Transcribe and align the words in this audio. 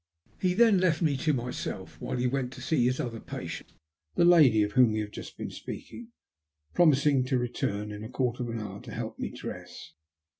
He 0.39 0.55
then 0.55 0.79
left 0.79 1.03
me 1.03 1.15
to 1.17 1.31
myself 1.31 2.01
while 2.01 2.17
he 2.17 2.25
went 2.25 2.51
to 2.53 2.61
see 2.61 2.85
his 2.85 2.99
other 2.99 3.19
patient— 3.19 3.71
the 4.15 4.25
lady 4.25 4.63
of 4.63 4.71
whom 4.71 4.93
we 4.93 4.99
had 5.01 5.11
just 5.11 5.37
been 5.37 5.51
speaking— 5.51 6.07
^promising 6.75 7.23
to 7.27 7.37
return 7.37 7.91
in 7.91 8.03
a 8.03 8.09
quarter 8.09 8.41
of 8.41 8.49
an 8.49 8.61
hour 8.61 8.81
to 8.81 8.91
help 8.93 9.19
me 9.19 9.29
dress. 9.29 9.91